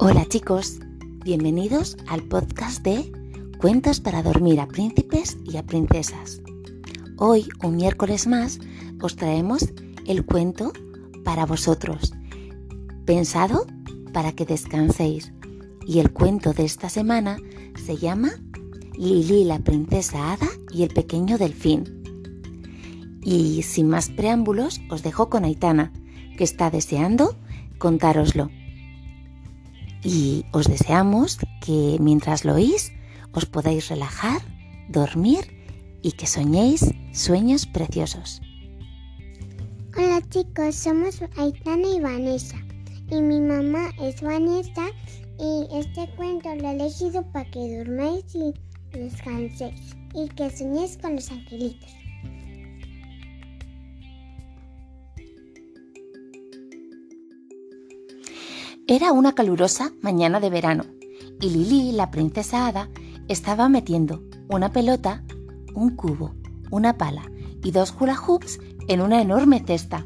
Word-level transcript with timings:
Hola 0.00 0.26
chicos, 0.26 0.80
bienvenidos 1.24 1.96
al 2.08 2.24
podcast 2.24 2.82
de 2.82 3.12
Cuentos 3.58 4.00
para 4.00 4.24
dormir 4.24 4.58
a 4.58 4.66
príncipes 4.66 5.38
y 5.44 5.56
a 5.56 5.62
princesas. 5.62 6.40
Hoy, 7.16 7.46
un 7.62 7.76
miércoles 7.76 8.26
más, 8.26 8.58
os 9.00 9.14
traemos 9.14 9.72
el 10.04 10.26
cuento 10.26 10.72
para 11.22 11.46
vosotros, 11.46 12.12
pensado 13.04 13.68
para 14.12 14.32
que 14.32 14.44
descanséis. 14.44 15.32
Y 15.86 16.00
el 16.00 16.12
cuento 16.12 16.52
de 16.52 16.64
esta 16.64 16.88
semana 16.88 17.38
se 17.86 17.96
llama 17.96 18.32
Lili 18.98 19.44
la 19.44 19.60
princesa 19.60 20.32
hada 20.32 20.48
y 20.72 20.82
el 20.82 20.88
pequeño 20.88 21.38
delfín. 21.38 22.02
Y 23.22 23.62
sin 23.62 23.88
más 23.88 24.10
preámbulos, 24.10 24.80
os 24.90 25.04
dejo 25.04 25.30
con 25.30 25.44
Aitana, 25.44 25.92
que 26.36 26.42
está 26.42 26.68
deseando 26.70 27.36
contároslo 27.78 28.50
y 30.04 30.44
os 30.52 30.66
deseamos 30.68 31.38
que 31.60 31.96
mientras 32.00 32.44
lo 32.44 32.54
oís 32.54 32.92
os 33.32 33.46
podáis 33.46 33.88
relajar, 33.88 34.42
dormir 34.88 35.44
y 36.02 36.12
que 36.12 36.26
soñéis 36.26 36.92
sueños 37.12 37.66
preciosos. 37.66 38.42
Hola 39.96 40.20
chicos, 40.28 40.74
somos 40.74 41.20
Aitana 41.38 41.88
y 41.88 42.00
Vanessa 42.00 42.58
y 43.10 43.20
mi 43.20 43.40
mamá 43.40 43.90
es 44.00 44.20
Vanessa 44.20 44.86
y 45.38 45.66
este 45.72 46.08
cuento 46.16 46.54
lo 46.54 46.68
he 46.68 46.72
elegido 46.72 47.22
para 47.32 47.50
que 47.50 47.78
durmáis 47.78 48.24
y 48.34 48.52
descanséis 48.92 49.96
y 50.14 50.28
que 50.28 50.50
soñéis 50.50 50.98
con 50.98 51.16
los 51.16 51.30
angelitos. 51.30 52.03
Era 58.86 59.12
una 59.12 59.34
calurosa 59.34 59.92
mañana 60.02 60.40
de 60.40 60.50
verano 60.50 60.84
y 61.40 61.48
Lili, 61.48 61.92
la 61.92 62.10
princesa 62.10 62.66
hada, 62.66 62.90
estaba 63.28 63.70
metiendo 63.70 64.22
una 64.48 64.72
pelota, 64.72 65.24
un 65.74 65.96
cubo, 65.96 66.34
una 66.70 66.98
pala 66.98 67.22
y 67.62 67.70
dos 67.70 67.94
hula 67.98 68.14
hoops 68.14 68.58
en 68.88 69.00
una 69.00 69.22
enorme 69.22 69.64
cesta. 69.66 70.04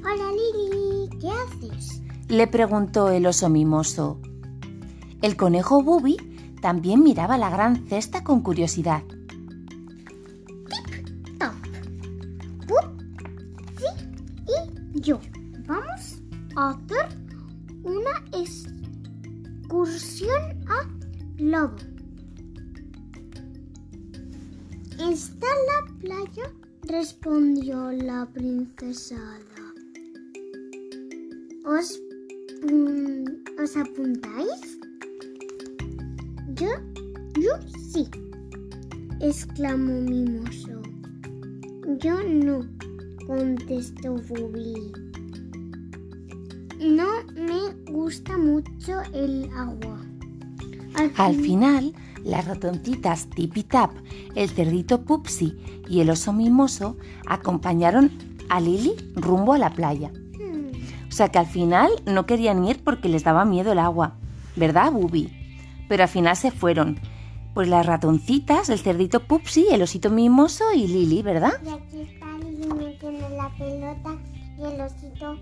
Hola 0.00 0.32
Lili, 0.32 1.10
¿qué 1.20 1.28
haces? 1.28 2.00
Le 2.28 2.46
preguntó 2.46 3.10
el 3.10 3.26
oso 3.26 3.50
mimoso. 3.50 4.18
El 5.20 5.36
conejo 5.36 5.82
Bubi 5.82 6.16
también 6.62 7.02
miraba 7.02 7.36
la 7.36 7.50
gran 7.50 7.86
cesta 7.88 8.24
con 8.24 8.40
curiosidad. 8.40 9.02
Tip 10.70 11.38
top. 11.38 11.52
Sí 13.76 14.54
y 14.94 15.00
yo. 15.02 15.20
Vamos 15.66 16.17
hacer 16.58 17.06
una 17.84 18.24
excursión 19.62 20.42
a 20.66 20.88
Lobo. 21.38 21.76
¿Está 24.98 25.46
la 25.46 25.86
playa? 26.00 26.52
respondió 26.82 27.92
la 27.92 28.26
princesa. 28.26 29.38
¿Os, 31.64 32.00
¿Os 33.62 33.76
apuntáis? 33.76 34.78
Yo, 36.54 36.70
yo 37.38 37.52
sí, 37.92 38.08
exclamó 39.20 40.00
Mimoso. 40.00 40.82
Yo 41.98 42.20
no, 42.24 42.66
contestó 43.26 44.14
Bubi. 44.14 45.07
No 46.80 47.06
me 47.34 47.92
gusta 47.92 48.36
mucho 48.38 49.00
el 49.12 49.50
agua. 49.56 49.98
Al 51.16 51.34
final, 51.36 51.92
las 52.24 52.46
ratoncitas 52.46 53.28
Tipi 53.30 53.62
Tap, 53.64 53.90
el 54.34 54.48
cerdito 54.48 55.02
Pupsi 55.02 55.56
y 55.88 56.00
el 56.00 56.10
oso 56.10 56.32
mimoso 56.32 56.96
acompañaron 57.26 58.10
a 58.48 58.60
Lili 58.60 58.92
rumbo 59.14 59.52
a 59.52 59.58
la 59.58 59.70
playa. 59.70 60.10
Hmm, 60.38 60.70
O 61.08 61.12
sea 61.12 61.28
que 61.28 61.38
al 61.38 61.46
final 61.46 61.90
no 62.06 62.26
querían 62.26 62.64
ir 62.64 62.82
porque 62.82 63.08
les 63.08 63.24
daba 63.24 63.44
miedo 63.44 63.72
el 63.72 63.78
agua, 63.78 64.14
¿verdad, 64.56 64.90
Bubi? 64.92 65.30
Pero 65.88 66.02
al 66.04 66.08
final 66.08 66.36
se 66.36 66.50
fueron. 66.50 66.98
Pues 67.54 67.68
las 67.68 67.86
ratoncitas, 67.86 68.68
el 68.68 68.78
cerdito 68.78 69.20
Pupsi, 69.20 69.66
el 69.70 69.82
osito 69.82 70.10
mimoso 70.10 70.64
y 70.74 70.86
Lili, 70.86 71.22
¿verdad? 71.22 71.52
Y 71.64 71.68
aquí 71.70 72.00
está 72.02 72.38
Lili 72.38 72.68
metiendo 72.68 73.28
la 73.30 73.50
pelota 73.56 74.16
y 74.58 74.62
el 74.62 74.80
osito. 74.80 75.36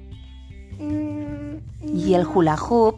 Mm, 0.79 1.97
Y 1.97 2.15
el 2.15 2.27
hula 2.27 2.57
hoop, 2.57 2.97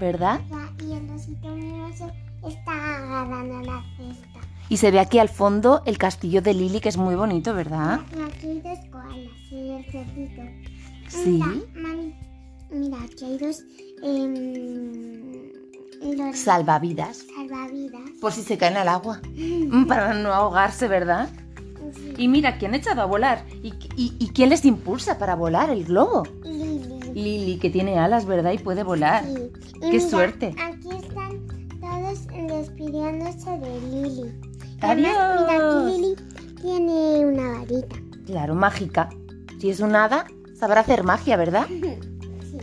¿verdad? 0.00 0.40
Y 0.86 0.92
el 0.92 1.10
osito 1.10 1.48
mimoso 1.54 2.10
está 2.48 2.96
agarrando 2.96 3.60
la 3.62 3.82
cesta. 3.96 4.40
Y 4.70 4.76
se 4.76 4.90
ve 4.90 5.00
aquí 5.00 5.18
al 5.18 5.28
fondo 5.28 5.82
el 5.86 5.96
castillo 5.98 6.42
de 6.42 6.52
Lili, 6.54 6.80
que 6.80 6.88
es 6.90 6.96
muy 6.98 7.14
bonito, 7.14 7.54
¿verdad? 7.54 8.00
Aquí 8.26 8.46
hay 8.48 8.60
dos 8.60 8.78
koalas 8.90 9.50
y 9.50 9.70
el 9.70 9.84
cerdito. 9.90 10.42
Sí. 11.08 11.30
Mira, 11.32 11.46
mami, 11.74 12.14
mira, 12.70 12.98
aquí 13.02 13.24
hay 13.24 13.38
dos. 13.38 13.62
em, 14.02 15.48
los 16.16 16.38
Salvavidas, 16.38 17.24
salvavidas. 17.34 18.00
por 18.20 18.30
si 18.32 18.42
se 18.42 18.56
caen 18.58 18.76
al 18.76 18.88
agua, 18.88 19.20
Mm, 19.34 19.86
para 19.88 20.14
no 20.14 20.32
ahogarse, 20.32 20.86
¿verdad? 20.86 21.28
Sí. 21.94 22.12
Y 22.18 22.28
mira, 22.28 22.58
¿quién 22.58 22.74
ha 22.74 22.76
echado 22.76 23.00
a 23.00 23.06
volar? 23.06 23.44
¿Y, 23.62 23.68
y- 23.96 24.14
y 24.18 24.28
quién 24.28 24.50
les 24.50 24.64
impulsa 24.64 25.18
para 25.18 25.34
volar 25.34 25.70
el 25.70 25.84
globo? 25.84 26.22
Lili. 27.18 27.38
Lili, 27.38 27.58
que 27.58 27.70
tiene 27.70 27.98
alas, 27.98 28.26
¿verdad? 28.26 28.52
Y 28.52 28.58
puede 28.58 28.82
volar. 28.82 29.24
Sí. 29.24 29.50
Y 29.76 29.80
¡Qué 29.80 29.86
mira, 29.88 30.08
suerte! 30.08 30.54
Aquí 30.60 30.88
están 30.90 31.46
todos 31.80 32.26
despidiéndose 32.48 33.50
de 33.58 33.80
Lili. 33.90 34.32
Adiós. 34.80 35.16
Además, 35.16 35.40
mira, 35.40 35.56
aquí 35.56 36.00
Lili 36.00 36.16
tiene 36.60 37.26
una 37.26 37.58
varita. 37.58 37.96
Claro, 38.26 38.54
mágica. 38.54 39.08
Si 39.60 39.70
es 39.70 39.80
un 39.80 39.96
hada, 39.96 40.26
sabrá 40.54 40.80
hacer 40.80 41.04
magia, 41.04 41.36
¿verdad? 41.36 41.66
Sí. 42.50 42.58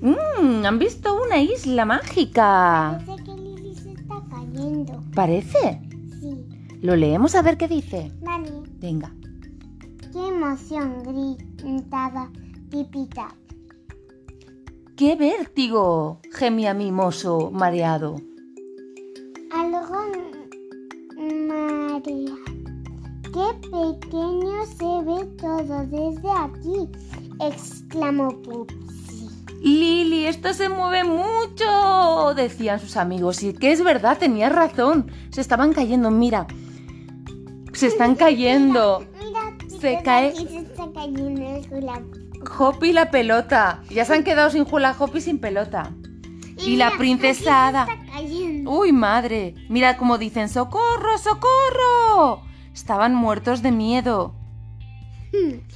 Mmm, 0.00 0.64
han 0.64 0.78
visto 0.78 1.22
una 1.22 1.38
isla 1.38 1.84
mágica. 1.84 2.98
Parece 3.06 3.24
que 3.24 3.32
Lili 3.36 3.74
se 3.74 3.92
está 3.92 4.22
cayendo. 4.30 5.02
¿Parece? 5.14 5.80
Sí. 6.20 6.46
Lo 6.82 6.96
leemos 6.96 7.34
a 7.34 7.42
ver 7.42 7.56
qué 7.56 7.68
dice. 7.68 8.12
Vale. 8.22 8.50
Venga. 8.78 9.12
¡Qué 10.12 10.28
emoción! 10.28 11.02
gritaba 11.58 12.30
Pipita. 12.70 13.28
¡Qué 14.96 15.14
vértigo! 15.16 16.20
gemía 16.32 16.72
mimoso, 16.74 17.50
mareado. 17.52 18.20
Algo 19.52 19.96
marea. 21.48 22.36
¡Qué 23.24 23.68
pequeño 23.70 24.64
se 24.66 25.04
ve 25.04 25.24
todo 25.38 25.86
desde 25.86 26.30
aquí! 26.30 26.88
exclamó 27.40 28.28
Pupsi. 28.42 29.28
Lili, 29.60 30.26
esto 30.26 30.54
se 30.54 30.68
mueve 30.70 31.04
mucho, 31.04 32.34
decían 32.34 32.80
sus 32.80 32.96
amigos. 32.96 33.42
Y 33.42 33.52
que 33.52 33.72
es 33.72 33.82
verdad, 33.84 34.16
tenías 34.18 34.52
razón. 34.52 35.10
Se 35.30 35.40
estaban 35.42 35.72
cayendo, 35.74 36.10
mira. 36.10 36.46
Se 37.74 37.86
están 37.88 38.14
cayendo. 38.14 39.04
Mira, 39.22 39.56
Se 39.68 39.90
chicos, 39.90 40.02
cae- 40.04 40.34
se 40.34 40.58
está 40.58 40.90
cayendo 40.94 41.76
el 41.76 41.88
hula. 42.46 42.56
Hop 42.58 42.84
y 42.84 42.92
la 42.92 43.10
pelota. 43.10 43.82
Ya 43.90 44.04
se 44.04 44.14
han 44.14 44.24
quedado 44.24 44.50
sin 44.50 44.66
hula 44.70 44.94
hop 44.98 45.16
y 45.16 45.20
sin 45.20 45.38
pelota. 45.38 45.92
Y 46.64 46.76
la 46.76 46.86
mira, 46.86 46.98
princesa 46.98 47.86
cayendo. 48.12 48.70
Uy, 48.70 48.92
madre. 48.92 49.54
Mira 49.68 49.96
cómo 49.98 50.16
dicen, 50.18 50.48
socorro, 50.48 51.18
socorro. 51.18 52.42
Estaban 52.74 53.14
muertos 53.14 53.62
de 53.62 53.72
miedo. 53.72 54.34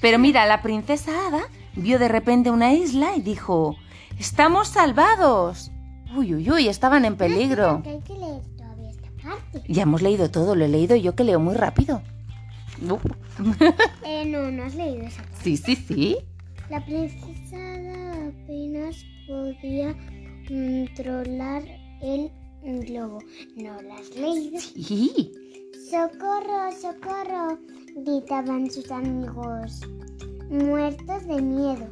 Pero 0.00 0.18
mira, 0.18 0.46
la 0.46 0.62
princesa 0.62 1.12
hada 1.26 1.42
vio 1.76 1.98
de 1.98 2.08
repente 2.08 2.50
una 2.50 2.72
isla 2.72 3.14
y 3.16 3.20
dijo, 3.20 3.76
estamos 4.18 4.68
salvados. 4.68 5.70
Uy, 6.16 6.34
uy, 6.34 6.50
uy, 6.50 6.68
estaban 6.68 7.04
en 7.04 7.16
peligro. 7.16 7.82
Hay 7.84 8.00
que 8.00 8.14
leer 8.14 8.40
todavía 8.56 8.90
esta 8.90 9.08
parte. 9.22 9.62
Ya 9.68 9.82
hemos 9.82 10.00
leído 10.02 10.30
todo, 10.30 10.54
lo 10.56 10.64
he 10.64 10.68
leído 10.68 10.96
yo 10.96 11.14
que 11.14 11.24
leo 11.24 11.38
muy 11.40 11.54
rápido. 11.56 12.02
Uh, 12.88 12.98
Eh, 14.04 14.24
no, 14.26 14.50
no 14.50 14.64
has 14.64 14.74
leído 14.74 15.02
esa 15.06 15.22
parte. 15.22 15.36
sí, 15.42 15.56
sí, 15.58 15.76
sí. 15.76 16.16
La 16.70 16.84
princesa 16.84 17.56
apenas 18.28 19.04
podía 19.26 19.92
controlar 20.46 21.64
el 22.00 22.30
globo. 22.86 23.18
¿No 23.56 23.82
lo 23.82 23.92
has 23.92 24.14
leído? 24.14 24.60
Sí. 24.60 25.32
¡Socorro, 25.90 26.70
socorro! 26.80 27.58
gritaban 27.96 28.70
sus 28.70 28.88
amigos, 28.92 29.80
muertos 30.48 31.26
de 31.26 31.42
miedo. 31.42 31.88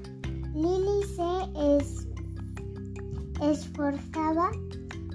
Lily 0.54 1.02
se 1.16 1.76
es- 1.76 2.06
esforzaba 3.42 4.52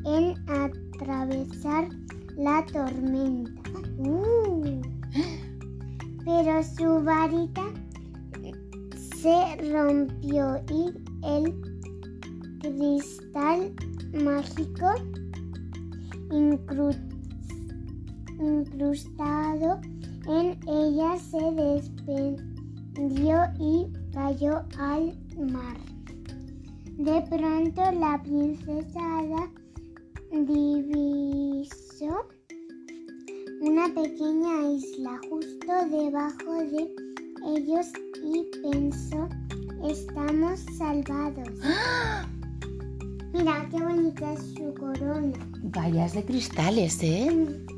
en 0.05 0.35
atravesar 0.49 1.87
la 2.35 2.65
tormenta. 2.65 3.61
¡Uh! 3.97 4.81
Pero 6.25 6.63
su 6.63 7.01
varita 7.01 7.63
se 9.23 9.55
rompió 9.71 10.61
y 10.69 10.91
el 11.25 11.43
cristal 12.59 13.73
mágico 14.21 14.87
incrustado 18.37 19.79
en 20.27 20.59
ella 20.67 21.17
se 21.17 21.39
desprendió 21.55 23.37
y 23.61 23.87
cayó 24.11 24.61
al 24.77 25.17
mar. 25.53 25.77
De 26.97 27.21
pronto 27.29 27.81
la 27.97 28.21
princesa 28.23 29.49
divisó 30.31 32.13
una 33.61 33.87
pequeña 33.87 34.69
isla 34.69 35.17
justo 35.29 35.71
debajo 35.89 36.55
de 36.55 36.93
ellos 37.55 37.87
y 38.23 38.49
pensó, 38.61 39.27
estamos 39.83 40.61
salvados. 40.77 41.49
Mira 43.33 43.67
qué 43.69 43.83
bonita 43.83 44.33
es 44.33 44.39
su 44.55 44.73
corona. 44.75 45.37
Vayas 45.63 46.13
de 46.13 46.23
cristales, 46.23 46.99
¿eh? 47.01 47.29
Mm. 47.31 47.73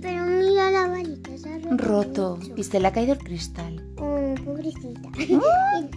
Pero 0.00 0.24
mira 0.24 0.70
la 0.70 0.86
varita, 0.86 1.36
se 1.36 1.52
ha 1.52 1.58
roto. 1.58 1.76
Roto. 1.76 2.38
Y 2.56 2.62
se 2.64 2.80
le 2.80 2.88
ha 2.88 2.92
caído 2.92 3.12
el 3.12 3.18
cristal. 3.18 3.84
Oh, 3.98 4.34
pobrecita. 4.44 5.10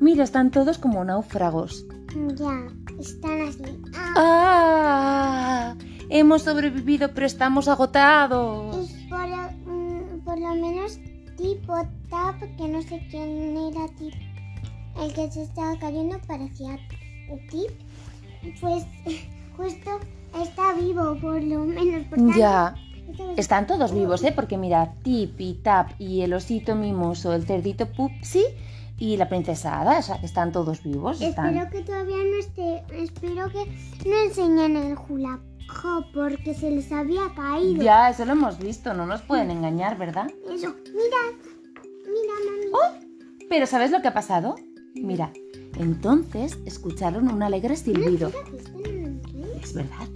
Mira, 0.00 0.24
están 0.24 0.50
todos 0.50 0.78
como 0.78 1.04
náufragos. 1.04 1.86
ya, 2.34 2.66
están 2.98 3.42
así. 3.42 3.62
Ah, 3.94 4.14
¡Ah! 4.16 5.76
Hemos 6.08 6.42
sobrevivido, 6.42 7.12
pero 7.14 7.26
estamos 7.26 7.68
agotados. 7.68 8.90
y 8.90 9.08
por, 9.08 9.20
mm, 9.20 10.24
por 10.24 10.38
lo 10.40 10.54
menos 10.54 10.98
tipo 11.40 11.74
Tap, 12.10 12.40
que 12.56 12.68
no 12.68 12.82
sé 12.82 13.00
quién 13.10 13.56
era 13.56 13.88
Tip, 13.98 14.14
el 15.00 15.12
que 15.14 15.30
se 15.30 15.42
estaba 15.42 15.78
cayendo 15.78 16.18
parecía 16.26 16.78
Tip, 17.50 17.70
pues 18.60 18.84
justo 19.56 19.90
está 20.40 20.74
vivo 20.74 21.16
por 21.20 21.42
lo 21.42 21.64
menos. 21.64 22.06
por 22.06 22.18
tanto, 22.18 22.38
Ya. 22.38 22.74
Están 23.36 23.66
todos 23.66 23.92
vivos, 23.92 24.22
¿eh? 24.22 24.32
Porque 24.32 24.56
mira, 24.56 24.94
Tip 25.02 25.40
y 25.40 25.54
Tap 25.54 25.90
y 25.98 26.20
el 26.20 26.32
osito 26.32 26.76
mimoso, 26.76 27.32
el 27.32 27.44
cerdito 27.44 27.86
Pupsi 27.86 28.44
y 28.98 29.16
la 29.16 29.28
princesa 29.28 29.80
Ada, 29.80 29.98
o 29.98 30.02
sea, 30.02 30.20
que 30.20 30.26
están 30.26 30.52
todos 30.52 30.84
vivos. 30.84 31.20
Están... 31.20 31.56
Espero 31.56 31.70
que 31.70 31.82
todavía 31.82 32.16
no 32.16 32.38
esté. 32.38 32.84
Espero 32.92 33.50
que 33.50 34.08
no 34.08 34.16
enseñen 34.22 34.76
el 34.76 34.96
hula 35.08 35.40
hoop 35.82 36.06
porque 36.12 36.54
se 36.54 36.70
les 36.70 36.90
había 36.92 37.32
caído. 37.34 37.82
Ya, 37.82 38.10
eso 38.10 38.24
lo 38.24 38.32
hemos 38.32 38.58
visto, 38.58 38.94
no 38.94 39.06
nos 39.06 39.22
pueden 39.22 39.50
engañar, 39.50 39.96
¿verdad? 39.98 40.26
Eso. 40.50 40.74
Mira. 40.86 41.18
Mira, 42.04 42.34
mami. 42.46 42.66
¡Oh! 42.72 43.46
Pero 43.48 43.66
¿sabes 43.66 43.90
lo 43.90 44.02
que 44.02 44.08
ha 44.08 44.14
pasado? 44.14 44.56
Mira, 44.94 45.32
entonces 45.78 46.58
escucharon 46.66 47.28
un 47.28 47.42
alegre 47.42 47.76
silbido. 47.76 48.30
Es 49.62 49.72
verdad. 49.74 50.08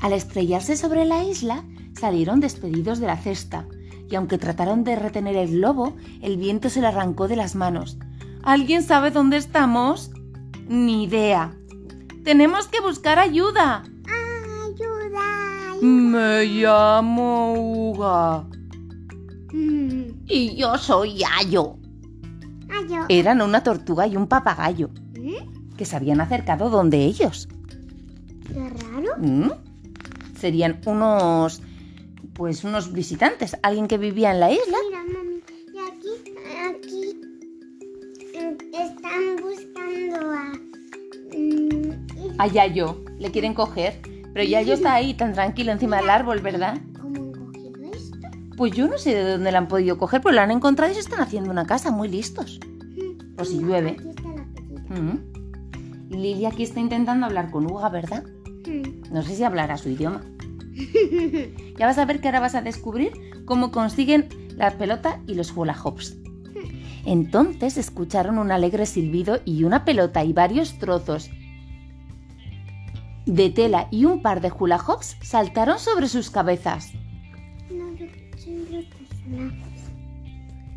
Al 0.00 0.12
estrellarse 0.12 0.76
sobre 0.76 1.04
la 1.04 1.24
isla, 1.24 1.64
salieron 1.98 2.40
despedidos 2.40 2.98
de 2.98 3.06
la 3.06 3.16
cesta, 3.16 3.66
y 4.10 4.16
aunque 4.16 4.38
trataron 4.38 4.84
de 4.84 4.96
retener 4.96 5.36
el 5.36 5.52
globo, 5.52 5.96
el 6.20 6.36
viento 6.36 6.68
se 6.68 6.80
le 6.80 6.88
arrancó 6.88 7.28
de 7.28 7.36
las 7.36 7.54
manos. 7.54 7.98
¿Alguien 8.42 8.82
sabe 8.82 9.10
dónde 9.10 9.36
estamos? 9.36 10.10
Ni 10.68 11.04
idea. 11.04 11.56
Tenemos 12.24 12.68
que 12.68 12.80
buscar 12.80 13.18
ayuda. 13.18 13.84
Me 15.82 16.44
llamo 16.44 17.54
Uga. 17.90 18.44
Mm. 19.52 20.02
Y 20.28 20.54
yo 20.56 20.78
soy 20.78 21.16
Yayo. 21.18 21.76
Ayuda. 22.70 23.06
Eran 23.08 23.42
una 23.42 23.62
tortuga 23.64 24.06
y 24.06 24.16
un 24.16 24.28
papagayo 24.28 24.90
¿Mm? 25.18 25.74
que 25.76 25.84
se 25.84 25.96
habían 25.96 26.20
acercado 26.20 26.70
donde 26.70 27.04
ellos. 27.04 27.48
Qué 28.46 28.54
raro. 28.70 29.10
¿Mm? 29.18 29.50
Serían 30.38 30.80
unos, 30.86 31.60
pues 32.34 32.62
unos 32.62 32.92
visitantes, 32.92 33.56
alguien 33.64 33.88
que 33.88 33.98
vivía 33.98 34.30
en 34.32 34.38
la 34.40 34.52
isla. 34.52 34.76
Mira, 34.88 35.02
mami. 35.12 35.42
Y 35.74 35.78
aquí, 35.78 36.08
aquí 36.64 37.20
mm, 38.38 38.74
están 38.74 39.36
buscando 39.42 40.30
a. 40.30 40.52
mm, 41.36 41.92
y- 42.24 42.36
A 42.38 42.46
Yayo, 42.46 43.04
le 43.18 43.30
quieren 43.32 43.52
coger, 43.54 44.00
pero 44.32 44.48
Yayo 44.48 44.74
está 44.74 44.94
ahí 44.94 45.14
tan 45.14 45.32
tranquilo 45.32 45.72
encima 45.72 45.96
del 45.98 46.10
árbol, 46.10 46.40
¿verdad? 46.40 46.78
¿Cómo 47.00 47.16
han 47.20 47.32
cogido 47.32 47.92
esto? 47.92 48.18
Pues 48.56 48.72
yo 48.72 48.88
no 48.88 48.98
sé 48.98 49.14
de 49.14 49.32
dónde 49.32 49.52
la 49.52 49.58
han 49.58 49.68
podido 49.68 49.98
coger, 49.98 50.20
pero 50.22 50.34
la 50.34 50.42
han 50.44 50.50
encontrado 50.50 50.90
y 50.90 50.94
se 50.94 51.00
están 51.00 51.20
haciendo 51.20 51.50
una 51.50 51.66
casa, 51.66 51.90
muy 51.90 52.08
listos. 52.08 52.60
Mm, 52.96 53.34
Pues 53.36 53.48
si 53.50 53.58
llueve. 53.58 53.90
Aquí 53.98 54.08
está 54.08 54.28
la. 54.28 55.00
¿Mm? 55.00 55.18
Y 56.10 56.14
Lili 56.16 56.46
aquí 56.46 56.62
está 56.62 56.80
intentando 56.80 57.26
hablar 57.26 57.50
con 57.50 57.70
Uga, 57.70 57.88
¿verdad? 57.88 58.24
Mm. 58.66 59.12
No 59.12 59.22
sé 59.22 59.36
si 59.36 59.44
hablará 59.44 59.76
su 59.78 59.88
idioma. 59.88 60.22
Ya 61.78 61.86
vas 61.86 61.98
a 61.98 62.04
ver 62.04 62.20
que 62.20 62.28
ahora 62.28 62.40
vas 62.40 62.54
a 62.54 62.62
descubrir 62.62 63.12
cómo 63.44 63.72
consiguen 63.72 64.28
la 64.56 64.70
pelota 64.70 65.20
y 65.26 65.34
los 65.34 65.54
hula 65.56 65.74
hoops. 65.74 66.16
Entonces 67.04 67.76
escucharon 67.76 68.38
un 68.38 68.52
alegre 68.52 68.86
silbido 68.86 69.40
y 69.44 69.64
una 69.64 69.84
pelota 69.84 70.22
y 70.24 70.32
varios 70.32 70.78
trozos 70.78 71.30
de 73.26 73.50
tela 73.50 73.88
y 73.90 74.04
un 74.04 74.22
par 74.22 74.40
de 74.40 74.50
hula 74.50 74.78
hoops 74.78 75.16
saltaron 75.22 75.78
sobre 75.78 76.08
sus 76.08 76.30
cabezas. 76.30 76.92
No, 77.70 77.94
yo 77.94 78.06
los 78.70 78.84
personajes. 78.86 79.72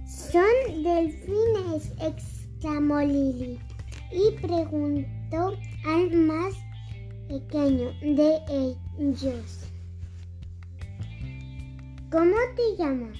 Son 0.05 0.83
delfines, 0.83 1.91
exclamó 2.01 3.01
Lily 3.01 3.59
y 4.11 4.31
preguntó 4.41 5.57
al 5.85 6.11
más 6.11 6.53
pequeño 7.27 7.91
de 8.01 8.39
ellos. 8.97 9.65
¿Cómo 12.11 12.35
te 12.55 12.77
llamas? 12.77 13.17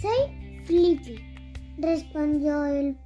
Soy 0.00 0.64
Flippy, 0.66 1.16
respondió 1.78 2.64
él. 2.66 2.96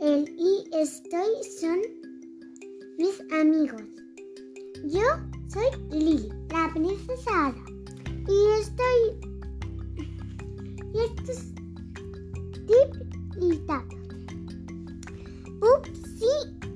Él 0.00 0.34
y 0.38 0.76
estoy 0.76 1.30
son 1.60 1.78
mis 2.98 3.20
amigos. 3.32 4.01
Yo 4.80 5.02
soy 5.48 5.66
Lily, 5.90 6.28
la 6.50 6.70
princesa 6.72 7.46
Ada. 7.46 7.64
Y 8.28 8.60
estoy. 8.60 9.02
Y 10.94 10.98
esto 10.98 11.32
es 11.32 11.54
Tip 12.66 13.40
y 13.40 13.56
Tap. 13.66 13.84
Upsi 15.60 16.26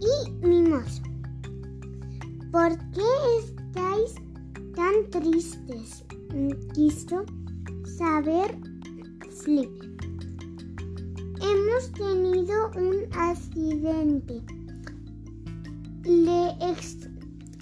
y 0.01 0.47
Mimoso. 0.47 1.03
¿Por 2.53 2.77
qué 2.93 3.11
estáis 3.39 4.15
tan 4.75 5.11
tristes? 5.11 6.05
Quiso 6.75 7.25
saber 7.97 8.57
Flip. 9.31 9.71
Hemos 11.41 11.93
tenido 11.93 12.71
un 12.77 13.07
accidente. 13.13 14.43
Le 16.05 16.57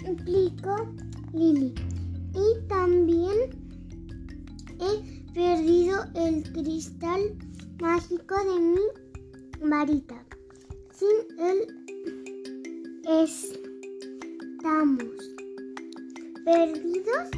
explicó 0.05 0.87
Lily. 1.33 1.73
Y 2.33 2.67
también 2.67 3.49
he 4.79 5.33
perdido 5.33 6.03
el 6.15 6.43
cristal 6.51 7.35
mágico 7.79 8.35
de 8.35 8.59
mi 8.59 9.69
varita. 9.69 10.23
Sin 10.91 11.39
él 11.39 11.67
estamos 13.07 15.03
perdidos. 16.43 17.29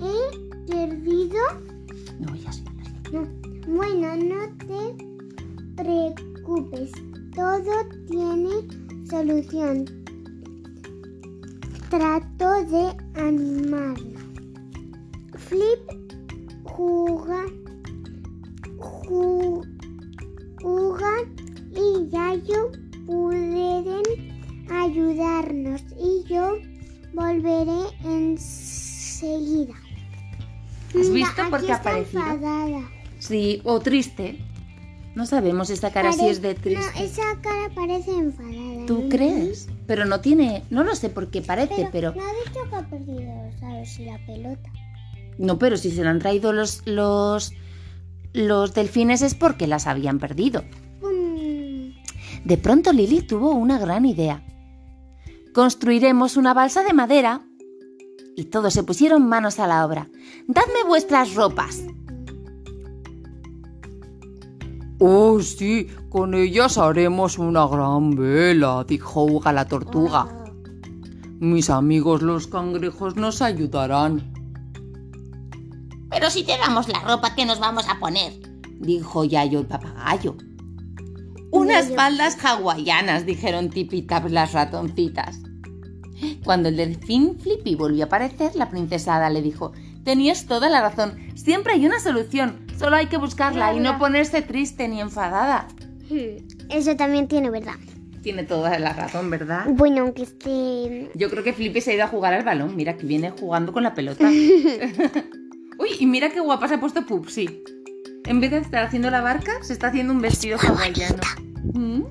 He 0.00 0.70
perdido. 0.70 1.40
No, 2.20 2.34
ya 2.36 2.52
sé. 2.52 2.62
No. 3.12 3.26
Bueno, 3.66 4.16
no 4.16 4.40
te 4.66 4.80
preocupes. 5.76 6.92
Todo 7.34 7.72
tiene 8.08 8.50
solución. 9.08 9.97
Trato 11.90 12.64
de 12.66 12.94
animarla. 13.20 14.20
Flip 15.36 15.82
juga, 16.64 17.44
ju- 18.78 19.64
juga 20.62 21.12
y 21.72 22.08
Yayo 22.10 22.70
pueden 23.06 24.02
ayudarnos 24.70 25.82
y 25.98 26.24
yo 26.28 26.58
volveré 27.14 27.80
enseguida. 28.04 29.74
¿Has 30.94 31.08
Mira, 31.08 31.28
visto 31.28 31.50
por 31.50 31.64
qué 31.64 31.72
ha 31.72 31.76
aparecido? 31.76 32.20
enfadada. 32.20 32.90
Sí, 33.18 33.60
o 33.64 33.80
triste. 33.80 34.38
No 35.14 35.24
sabemos 35.26 35.70
esta 35.70 35.90
cara 35.90 36.12
si 36.12 36.28
es 36.28 36.42
de 36.42 36.54
triste. 36.54 36.84
No, 36.98 37.02
esa 37.04 37.40
cara 37.40 37.70
parece 37.74 38.10
enfadada. 38.12 38.86
¿Tú 38.86 39.00
¿no? 39.04 39.08
crees? 39.08 39.68
Pero 39.88 40.04
no 40.04 40.20
tiene, 40.20 40.62
no 40.70 40.84
lo 40.84 40.94
sé 40.94 41.08
por 41.08 41.30
qué 41.30 41.42
parece, 41.42 41.88
pero 41.90 42.14
No 42.14 42.22
ha 42.22 42.32
dicho 42.44 42.60
que 42.70 42.76
ha 42.76 42.88
perdido, 42.88 43.32
¿sabes? 43.58 43.98
La 44.00 44.24
pelota. 44.26 44.70
no, 45.38 45.58
pero 45.58 45.76
si 45.76 45.90
se 45.90 46.04
lo 46.04 46.10
han 46.10 46.20
traído 46.20 46.52
los 46.52 46.86
los 46.86 47.52
los 48.34 48.74
delfines 48.74 49.22
es 49.22 49.34
porque 49.34 49.66
las 49.66 49.86
habían 49.88 50.18
perdido. 50.20 50.62
Mm, 51.02 51.88
De 52.44 52.58
pronto 52.58 52.92
Lily 52.92 53.22
tuvo 53.22 53.50
una 53.52 53.78
gran 53.78 54.04
idea. 54.04 54.44
construiremos 55.54 56.36
una 56.36 56.54
balsa 56.54 56.84
de 56.84 56.92
madera. 56.92 57.40
Y 58.36 58.44
todos 58.44 58.72
se 58.74 58.84
pusieron 58.84 59.26
manos 59.26 59.58
a 59.58 59.66
la 59.66 59.84
obra. 59.84 60.08
Dadme 60.46 60.84
vuestras 60.86 61.34
ropas. 61.34 61.82
Oh, 65.00 65.40
sí, 65.40 65.86
con 66.08 66.34
ellas 66.34 66.76
haremos 66.76 67.38
una 67.38 67.66
gran 67.66 68.16
vela, 68.16 68.84
dijo 68.86 69.24
Uga 69.24 69.52
la 69.52 69.64
tortuga. 69.64 70.26
Mis 71.38 71.70
amigos 71.70 72.22
los 72.22 72.48
cangrejos 72.48 73.14
nos 73.14 73.40
ayudarán. 73.40 74.32
Pero 76.10 76.30
si 76.30 76.42
te 76.42 76.58
damos 76.58 76.88
la 76.88 77.00
ropa, 77.00 77.34
¿qué 77.36 77.46
nos 77.46 77.60
vamos 77.60 77.88
a 77.88 78.00
poner? 78.00 78.32
dijo 78.80 79.24
Yayo 79.24 79.60
el 79.60 79.66
papagayo. 79.66 80.36
Unas 81.50 81.94
faldas 81.94 82.36
hawaianas, 82.44 83.24
dijeron 83.24 83.70
Tipi 83.70 84.02
Tap 84.02 84.28
las 84.28 84.52
ratoncitas. 84.52 85.40
Cuando 86.44 86.68
el 86.68 86.76
delfín 86.76 87.38
Flippy 87.38 87.76
volvió 87.76 88.04
a 88.04 88.06
aparecer, 88.06 88.56
la 88.56 88.68
princesa 88.68 89.16
Ada 89.16 89.30
le 89.30 89.42
dijo: 89.42 89.72
Tenías 90.04 90.46
toda 90.46 90.68
la 90.68 90.80
razón, 90.80 91.16
siempre 91.36 91.74
hay 91.74 91.86
una 91.86 92.00
solución, 92.00 92.66
solo 92.78 92.96
hay 92.96 93.06
que 93.06 93.16
buscarla 93.16 93.74
y 93.74 93.80
no 93.80 93.98
ponerse 93.98 94.42
triste 94.42 94.88
ni 94.88 95.00
enfadada. 95.00 95.68
Eso 96.70 96.96
también 96.96 97.28
tiene 97.28 97.50
verdad. 97.50 97.74
Tiene 98.22 98.44
toda 98.44 98.78
la 98.78 98.92
razón, 98.92 99.30
¿verdad? 99.30 99.64
Bueno, 99.68 100.02
aunque 100.02 100.22
esté... 100.22 101.10
Yo 101.14 101.30
creo 101.30 101.44
que 101.44 101.52
Flippy 101.52 101.80
se 101.80 101.92
ha 101.92 101.94
ido 101.94 102.04
a 102.04 102.08
jugar 102.08 102.34
al 102.34 102.44
balón. 102.44 102.74
Mira 102.76 102.96
que 102.96 103.06
viene 103.06 103.30
jugando 103.30 103.72
con 103.72 103.82
la 103.82 103.94
pelota. 103.94 104.28
Uy, 105.78 105.88
y 105.98 106.06
mira 106.06 106.30
qué 106.30 106.40
guapa 106.40 106.68
se 106.68 106.74
ha 106.74 106.80
puesto 106.80 107.06
Pupsi. 107.06 107.62
En 108.26 108.40
vez 108.40 108.50
de 108.50 108.58
estar 108.58 108.84
haciendo 108.84 109.10
la 109.10 109.20
barca, 109.20 109.52
se 109.62 109.72
está 109.72 109.88
haciendo 109.88 110.12
un 110.12 110.20
vestido 110.20 110.58
hawaiano. 110.58 111.22
¿Mm? 111.72 112.02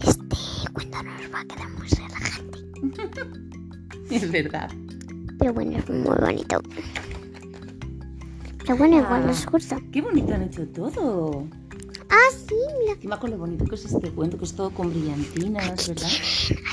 Este 0.00 0.72
cuento 0.72 1.02
nos 1.02 1.32
va 1.32 1.40
a 1.40 1.44
quedar 1.44 1.68
muy 1.70 1.88
relajante. 1.88 3.28
Es 4.10 4.32
verdad. 4.32 4.70
Pero 5.38 5.52
bueno, 5.52 5.76
es 5.76 5.90
muy 5.90 6.16
bonito. 6.18 6.62
Pero 8.68 8.80
bueno, 8.80 8.98
igual 8.98 9.22
Ah. 9.22 9.26
nos 9.28 9.46
gusta. 9.46 9.80
Qué 9.90 10.02
bonito 10.02 10.34
han 10.34 10.42
hecho 10.42 10.68
todo. 10.68 11.48
Ah, 12.10 12.30
sí, 12.46 12.54
mira. 12.80 12.92
Encima 12.92 13.18
con 13.18 13.30
lo 13.30 13.38
bonito 13.38 13.64
que 13.64 13.76
es 13.76 13.86
este 13.86 14.10
cuento, 14.10 14.36
que 14.36 14.44
es 14.44 14.54
todo 14.54 14.68
con 14.68 14.90
brillantinas, 14.90 15.88
¿verdad? 15.88 16.06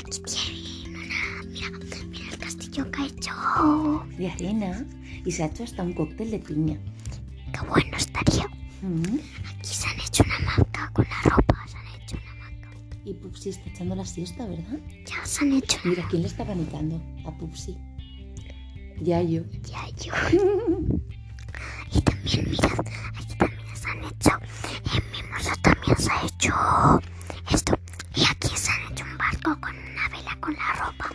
Aquí 0.00 0.20
tienen 0.26 0.94
una... 0.94 1.42
Mira, 1.48 1.70
mira 2.10 2.32
el 2.32 2.38
castillo 2.38 2.90
que 2.90 3.00
ha 3.00 3.06
hecho. 3.06 3.32
De 4.18 4.28
arena. 4.28 4.86
Y 5.24 5.32
se 5.32 5.42
ha 5.42 5.46
hecho 5.46 5.64
hasta 5.64 5.82
un 5.82 5.94
cóctel 5.94 6.32
de 6.32 6.38
piña. 6.38 6.78
Qué 7.50 7.66
bueno 7.66 7.96
estaría. 7.96 8.46
¿Mm? 8.82 9.18
Aquí 9.58 9.72
se 9.74 9.88
han 9.88 9.98
hecho 9.98 10.22
una 10.24 10.36
hamaca 10.36 10.90
con 10.92 11.06
la 11.06 11.30
ropa. 11.30 11.64
Se 11.66 11.78
han 11.78 12.02
hecho 12.02 12.16
una 12.22 12.30
hamaca. 12.46 12.70
Y 13.06 13.14
Pupsi 13.14 13.48
está 13.48 13.70
echando 13.70 13.94
la 13.94 14.04
siesta, 14.04 14.44
¿verdad? 14.44 14.78
Ya 15.06 15.24
se 15.24 15.46
han 15.46 15.52
hecho 15.54 15.78
Mira, 15.84 16.06
¿quién 16.10 16.20
le 16.20 16.28
está 16.28 16.42
abanicando? 16.42 17.00
A 17.24 17.34
Pupsi. 17.38 17.78
Ya 19.00 19.22
yo. 19.22 19.44
Ya 19.62 19.88
yo. 20.04 20.12
Y 22.26 22.38
mirad, 22.42 22.80
aquí 23.14 23.34
también 23.38 23.76
se 23.76 23.88
han 23.90 24.04
hecho. 24.04 24.30
En 24.94 25.02
mi 25.12 25.22
mozo 25.30 25.50
también 25.62 25.96
se 25.96 26.10
ha 26.10 26.22
hecho 26.24 26.54
esto. 27.50 27.78
Y 28.14 28.24
aquí 28.24 28.56
se 28.56 28.70
han 28.70 28.92
hecho 28.92 29.04
un 29.04 29.16
barco 29.16 29.60
con 29.60 29.76
una 29.76 30.08
vela 30.10 30.36
con 30.40 30.54
la 30.54 30.72
ropa. 30.74 31.10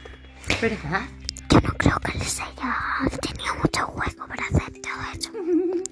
¿Verdad? 0.61 1.01
Yo 1.49 1.59
no 1.61 1.69
creo 1.77 1.99
que 1.99 2.17
les 2.17 2.39
haya 2.39 2.77
tenido 3.21 3.55
mucho 3.55 3.87
hueco 3.95 4.27
para 4.27 4.45
hacer 4.45 4.71
todo 4.81 5.01
eso. 5.17 5.31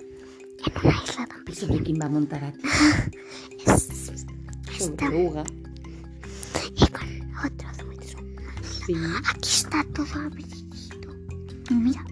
En 0.66 0.74
una 0.88 1.04
isla 1.04 1.26
tan 1.26 1.44
¿Y 1.48 1.56
sobre 1.56 1.84
quién 1.84 2.00
va 2.02 2.06
a 2.06 2.10
montar 2.10 2.44
aquí? 2.44 2.58
pequeña. 2.62 3.06
Es- 4.78 4.92
Uga. 5.14 5.44
Y 6.76 6.88
con 6.88 7.34
otro 7.46 7.70
dueño. 7.86 8.18
Sí. 8.86 8.94
Aquí 9.30 9.50
está 9.50 9.84
todo 9.94 10.22
abridito. 10.22 11.10
Mira. 11.72 12.04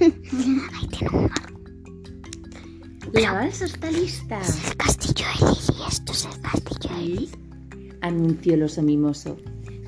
Ahí 0.00 0.88
tiene 0.88 1.16
un 1.16 1.30
barco. 3.14 3.26
La 3.26 3.32
balsa 3.32 3.64
está 3.64 3.90
lista. 3.90 4.40
Es 4.40 4.70
el 4.70 4.76
castillo 4.76 5.26
de 5.26 5.46
Lily. 5.46 5.82
Esto 5.88 6.12
es 6.12 6.24
el 6.26 6.40
castillo 6.40 6.94
de. 6.96 7.28
Anunció 8.00 8.54
el 8.54 8.62
oso 8.64 8.82
mimoso. 8.82 9.36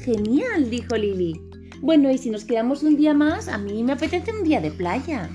Genial, 0.00 0.70
dijo 0.70 0.96
Lili. 0.96 1.40
Bueno, 1.80 2.10
y 2.10 2.18
si 2.18 2.30
nos 2.30 2.44
quedamos 2.44 2.82
un 2.82 2.96
día 2.96 3.12
más, 3.12 3.48
a 3.48 3.58
mí 3.58 3.82
me 3.84 3.92
apetece 3.92 4.32
un 4.32 4.44
día 4.44 4.60
de 4.60 4.70
playa. 4.70 5.28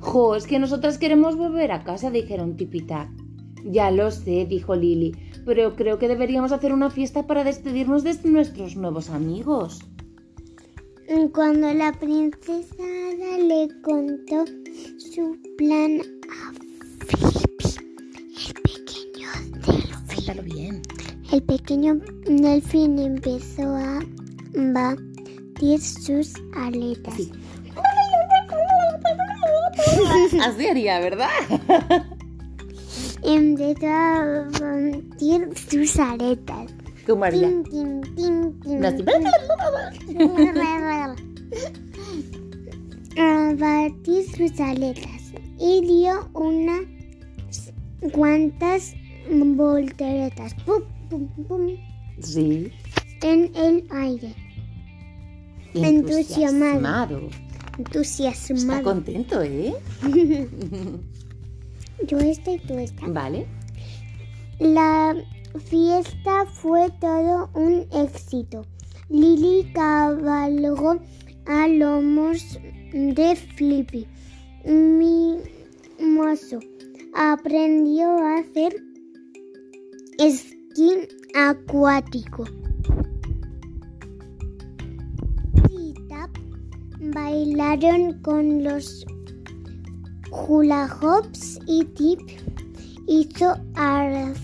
Jo, 0.00 0.36
es 0.36 0.46
que 0.46 0.58
nosotras 0.58 0.96
queremos 0.96 1.36
volver 1.36 1.70
a 1.72 1.84
casa, 1.84 2.10
dijeron 2.10 2.56
Tipitac. 2.56 3.10
Ya 3.64 3.90
lo 3.90 4.10
sé, 4.10 4.46
dijo 4.48 4.74
Lili, 4.74 5.14
pero 5.44 5.76
creo 5.76 5.98
que 5.98 6.08
deberíamos 6.08 6.52
hacer 6.52 6.72
una 6.72 6.88
fiesta 6.88 7.26
para 7.26 7.44
despedirnos 7.44 8.04
de 8.04 8.16
nuestros 8.24 8.76
nuevos 8.76 9.10
amigos. 9.10 9.80
Cuando 11.08 11.72
la 11.72 11.90
princesa 11.92 12.82
Ada 12.82 13.38
le 13.38 13.68
contó 13.80 14.44
su 14.98 15.38
plan 15.56 16.02
a 16.28 16.52
Flippy, 17.06 17.68
el 18.46 18.52
pequeño 18.62 19.28
delfín, 19.66 20.44
bien. 20.44 20.82
el 21.32 21.42
pequeño 21.44 21.94
delfín 22.26 22.98
empezó 22.98 23.74
a 23.74 24.00
batir 24.54 25.80
sus 25.80 26.34
aletas. 26.54 27.14
Sí. 27.14 27.32
Así 30.42 30.66
haría, 30.66 31.00
¿verdad? 31.00 31.30
Empezó 33.22 33.86
a 33.86 34.46
batir 34.60 35.48
sus 35.56 35.98
aletas. 35.98 36.70
Como 37.08 37.24
haría. 37.24 37.48
Tin, 37.70 38.02
sus 44.36 44.60
aletas 44.60 45.32
y 45.58 45.80
dio 45.86 46.28
unas 46.34 46.82
cuantas 48.12 48.94
volteretas 49.30 50.54
pum, 50.66 50.82
pum, 51.08 51.28
pum, 51.46 51.76
Sí. 52.20 52.70
en 53.22 53.50
el 53.56 53.84
aire. 53.90 54.34
Entusiasmado. 55.74 57.20
Está 57.28 57.78
Entusiasmado. 57.78 58.82
contento, 58.82 59.42
¿eh? 59.42 59.72
Yo 62.06 62.18
esta 62.18 62.52
y 62.52 62.58
tú 62.58 62.78
esta. 62.78 63.06
Vale. 63.08 63.46
La 64.60 65.14
fiesta 65.56 66.46
fue 66.46 66.90
todo 67.00 67.50
un 67.54 67.86
éxito. 67.92 68.64
Lily 69.08 69.70
cabalgó 69.72 70.98
a 71.46 71.68
lomos 71.68 72.58
de 72.92 73.36
Flippy. 73.56 74.06
Mi 74.64 75.36
mozo 76.00 76.58
aprendió 77.14 78.10
a 78.10 78.38
hacer 78.38 78.76
esquí 80.18 81.08
acuático. 81.34 82.44
Bailaron 87.00 88.20
con 88.22 88.64
los 88.64 89.06
hula 90.30 90.88
hoops 90.88 91.58
y 91.66 91.84
Tip 91.84 92.20
hizo 93.06 93.54
ar- 93.74 94.34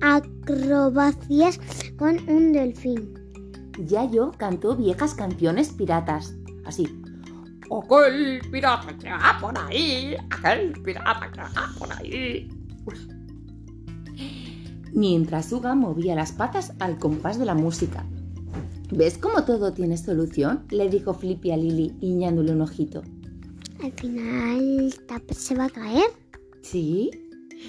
acrobacias 0.00 1.60
con 1.96 2.16
un 2.28 2.52
delfín. 2.52 3.14
Yayo 3.86 4.32
cantó 4.36 4.76
viejas 4.76 5.14
canciones 5.14 5.70
piratas. 5.70 6.34
Así. 6.64 6.88
Aquel 7.70 8.40
pirata 8.50 8.96
que 8.98 9.10
va 9.10 9.38
por 9.40 9.56
ahí, 9.56 10.16
aquel 10.30 10.72
pirata 10.82 11.30
que 11.30 11.40
va 11.40 11.72
por 11.78 11.92
ahí. 11.92 12.48
Mientras 14.92 15.52
Uga 15.52 15.74
movía 15.74 16.16
las 16.16 16.32
patas 16.32 16.72
al 16.80 16.98
compás 16.98 17.38
de 17.38 17.44
la 17.44 17.54
música. 17.54 18.04
¿Ves 18.92 19.18
cómo 19.18 19.44
todo 19.44 19.72
tiene 19.72 19.96
solución? 19.96 20.64
Le 20.70 20.88
dijo 20.88 21.14
Flippy 21.14 21.52
a 21.52 21.56
Lily, 21.56 21.94
guiñándole 22.00 22.50
un 22.52 22.62
ojito. 22.62 23.02
Al 23.82 23.92
final 23.92 24.94
Tap 25.06 25.30
se 25.30 25.54
va 25.54 25.66
a 25.66 25.70
caer. 25.70 26.10
Sí, 26.62 27.10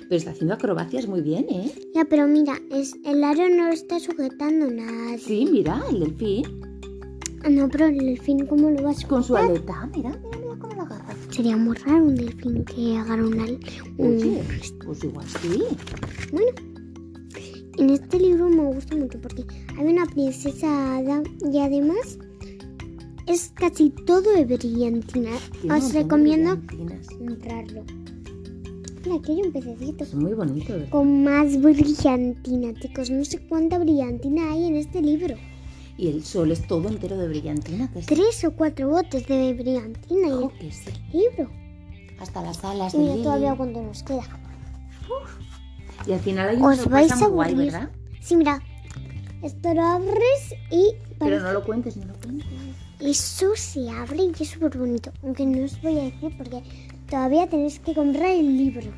pero 0.04 0.16
está 0.16 0.32
haciendo 0.32 0.54
acrobacias 0.54 1.08
muy 1.08 1.22
bien, 1.22 1.46
¿eh? 1.50 1.72
Ya, 1.94 2.06
pero 2.06 2.28
mira, 2.28 2.60
es, 2.72 2.94
el 3.06 3.24
aro 3.24 3.50
no 3.50 3.68
lo 3.68 3.74
está 3.74 4.00
sujetando 4.00 4.70
nada. 4.70 5.18
Sí, 5.18 5.48
mira, 5.52 5.82
el 5.90 6.00
delfín. 6.02 6.46
Ah, 7.44 7.50
No, 7.50 7.68
pero 7.70 7.86
el 7.88 7.98
delfín, 7.98 8.46
¿cómo 8.46 8.70
lo 8.70 8.84
va 8.84 8.92
a? 8.92 9.08
Con 9.08 9.24
su 9.24 9.36
aleta, 9.36 9.90
mira, 9.96 10.10
mira, 10.24 10.38
mira 10.40 10.56
cómo 10.60 10.76
lo 10.76 10.82
agarra. 10.84 11.16
Sería 11.32 11.58
muy 11.58 11.76
raro 11.78 12.06
un 12.06 12.16
delfín 12.16 12.64
que 12.66 12.98
agarre 12.98 13.26
un 13.26 13.40
al... 13.40 13.60
un- 13.98 14.16
Oye, 14.16 14.42
pues 14.86 15.04
igual 15.04 15.26
sí. 15.42 15.64
Bueno, 16.32 16.48
en 17.78 17.90
este 17.90 18.20
libro 18.20 18.48
me 18.50 18.64
gusta 18.74 18.96
mucho 18.96 19.20
porque 19.20 19.44
hay 19.78 19.86
una 19.88 20.06
princesa 20.06 20.98
hada 20.98 21.24
y 21.52 21.58
además 21.58 22.20
es 23.28 23.52
casi 23.56 23.90
todo 24.06 24.22
de 24.34 24.46
brillantina. 24.46 25.32
Os 25.76 25.94
recomiendo 25.94 26.60
comprarlo. 27.18 27.84
Aquí 29.10 29.31
hay 29.31 29.41
un 29.41 29.51
pececito. 29.51 30.03
Es 30.03 30.13
muy 30.13 30.34
bonito. 30.34 30.74
¿verdad? 30.74 30.89
Con 30.89 31.24
más 31.24 31.60
brillantina, 31.62 32.74
chicos. 32.79 33.10
No 33.10 33.24
sé 33.25 33.39
cuánta 33.39 33.77
brillantina 33.79 34.51
hay 34.51 34.65
en 34.65 34.75
este 34.75 35.01
libro. 35.01 35.36
Y 35.98 36.08
el 36.08 36.24
sol 36.24 36.51
es 36.51 36.65
todo 36.67 36.88
entero 36.88 37.17
de 37.17 37.27
brillantina. 37.27 37.91
Tres 38.05 38.43
o 38.46 38.51
cuatro 38.51 38.89
botes 38.89 39.27
de 39.27 39.53
brillantina 39.53 40.27
y 40.27 40.31
Ojo 40.31 40.51
que 40.60 40.72
sí. 40.72 40.89
el 41.13 41.20
libro. 41.20 41.50
Hasta 42.20 42.41
las 42.41 42.63
alas 42.63 42.93
de 42.93 43.00
mira 43.00 43.13
Lily. 43.13 43.24
todavía 43.24 43.55
cuánto 43.55 43.81
nos 43.81 44.03
queda. 44.03 44.24
Y 46.08 46.13
al 46.13 46.20
final 46.20 46.50
hay 46.50 46.58
una 46.58 46.70
Os 46.70 46.88
vais 46.89 47.12
a 47.12 47.15
muy 47.17 47.29
guay. 47.29 47.55
¿verdad? 47.55 47.89
Sí, 48.22 48.36
mira. 48.36 48.62
Esto 49.43 49.74
lo 49.74 49.81
abres 49.84 50.53
y 50.72 50.93
Pero 51.20 51.39
no 51.39 51.51
lo 51.53 51.63
cuentes, 51.63 51.98
no 51.98 52.05
lo 52.05 52.13
cuentes. 52.13 52.48
eso 53.00 53.51
se 53.55 53.89
abre 53.89 54.24
y 54.25 54.31
es 54.39 54.50
súper 54.50 54.77
bonito. 54.77 55.12
Aunque 55.24 55.46
no 55.46 55.65
os 55.65 55.81
voy 55.81 55.98
a 56.00 56.03
decir 56.03 56.36
porque 56.38 56.62
todavía 57.12 57.46
tenéis 57.48 57.77
que 57.80 57.94
comprar 57.94 58.32
el 58.32 58.58
libro. 58.58 58.89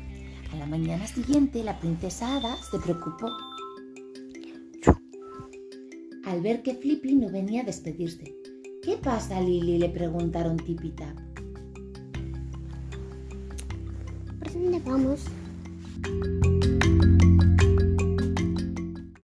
A 0.52 0.56
la 0.56 0.66
mañana 0.66 1.04
siguiente, 1.06 1.64
la 1.64 1.80
princesa 1.80 2.36
Ada 2.36 2.56
se 2.70 2.78
preocupó 2.78 3.26
al 6.24 6.40
ver 6.40 6.62
que 6.62 6.74
Flippy 6.74 7.16
no 7.16 7.28
venía 7.30 7.62
a 7.62 7.64
despedirse. 7.64 8.36
¿Qué 8.82 8.96
pasa, 9.02 9.40
Lily? 9.40 9.78
le 9.78 9.88
preguntaron 9.88 10.56
Tip 10.56 10.84
y 10.84 10.90
Tap. 10.90 11.18
¿Por 14.38 14.52
dónde 14.52 14.80
vamos? 14.86 15.24